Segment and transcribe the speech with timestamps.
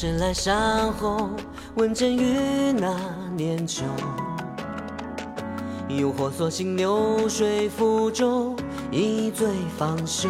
[0.00, 1.28] 身来山后，
[1.74, 2.96] 问剑于那
[3.36, 3.82] 年秋。
[5.88, 8.54] 诱惑索性流水覆舟，
[8.92, 10.28] 一醉方休。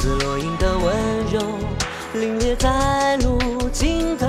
[0.00, 0.96] 似落英的温
[1.30, 1.38] 柔，
[2.14, 3.38] 凛冽在路
[3.70, 4.26] 尽头。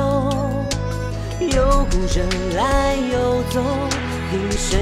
[1.40, 3.62] 有故人来又走，
[4.30, 4.78] 凭谁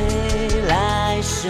[0.67, 1.49] 来收？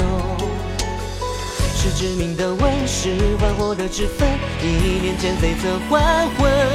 [1.82, 4.28] 是致命的吻，是幻火的脂粉，
[4.62, 6.69] 一念间悱恻还魂。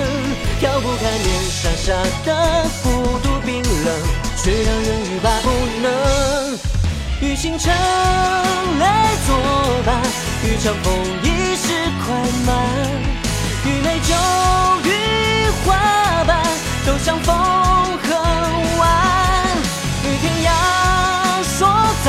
[1.85, 1.93] 下
[2.25, 2.89] 的孤
[3.19, 3.95] 独冰冷，
[4.43, 5.51] 却让人欲罢不
[5.83, 6.59] 能。
[7.21, 7.71] 与星辰
[8.79, 9.37] 来作
[9.85, 10.01] 伴，
[10.45, 12.57] 与长风一世快慢，
[13.67, 14.15] 与美酒
[14.83, 14.89] 与
[15.63, 15.77] 花
[16.27, 16.43] 瓣，
[16.87, 18.17] 都相逢恨
[18.79, 18.83] 晚。
[20.05, 20.49] 与天涯
[21.45, 21.69] 说
[22.03, 22.07] 再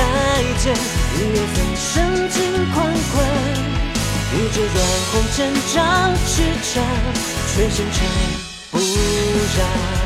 [0.58, 0.74] 见，
[1.18, 2.40] 与月色深情
[2.72, 3.14] 款款，
[4.32, 4.76] 与这软
[5.12, 6.82] 红尘障痴缠，
[7.54, 10.05] 却深沉不染。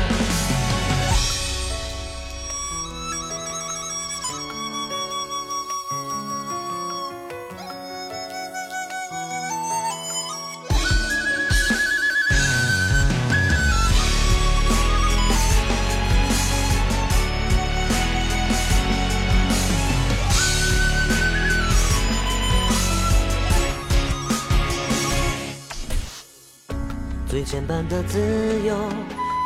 [27.30, 28.18] 最牵绊的自
[28.66, 28.74] 由，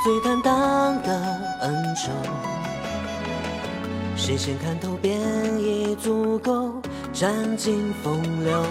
[0.03, 2.11] 最坦荡的恩仇。
[4.17, 5.21] 谁先看透，便
[5.61, 6.81] 已足够
[7.13, 8.65] 占尽风流。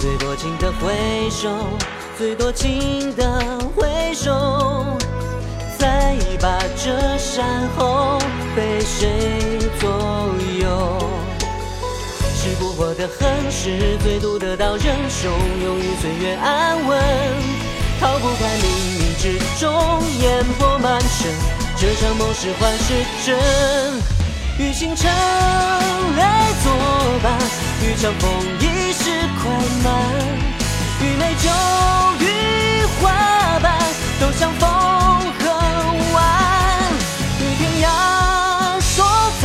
[0.00, 1.50] 最多情的回首，
[2.16, 4.96] 最多情的回首，
[5.76, 8.18] 再把这山后
[8.56, 9.90] 被谁左
[10.58, 10.98] 右？
[12.42, 15.28] 是不惑的恨，是最毒的刀刃，汹
[15.62, 16.79] 涌于岁月安
[21.22, 22.94] 这场梦是幻是
[23.26, 23.36] 真，
[24.58, 25.10] 与星辰
[26.16, 26.72] 来作
[27.22, 27.38] 伴，
[27.82, 29.50] 与长风一世快
[29.84, 29.92] 慢，
[31.02, 31.50] 与美酒
[32.20, 32.24] 与
[32.98, 33.10] 花
[33.60, 33.78] 瓣，
[34.18, 34.66] 都相逢
[35.40, 35.44] 恨
[36.14, 36.18] 晚。
[37.38, 39.04] 与天涯说
[39.42, 39.44] 再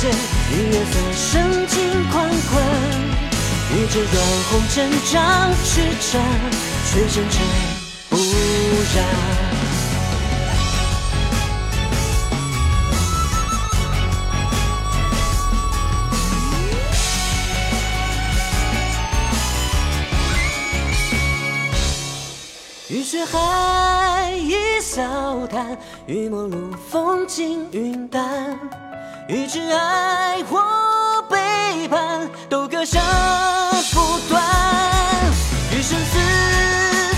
[0.00, 0.10] 见，
[0.50, 2.64] 与月色深情款款，
[3.74, 4.14] 与这软
[4.50, 5.20] 红尘障
[5.62, 6.22] 痴缠，
[6.90, 7.34] 却深沉
[8.08, 8.16] 不
[8.96, 9.81] 染。
[22.92, 28.54] 与雪海一笑谈，与陌路风轻云淡，
[29.28, 30.60] 与挚爱或
[31.30, 32.98] 背叛，都割舍
[33.94, 34.42] 不断。
[35.70, 36.18] 与生死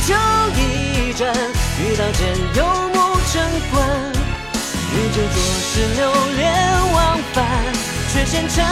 [0.06, 0.14] 就
[0.54, 1.34] 一战，
[1.80, 2.64] 与刀剑游
[2.94, 3.42] 牧尘
[3.72, 3.82] 寰，
[4.92, 7.44] 与这座是流连忘返，
[8.12, 8.64] 却纤尘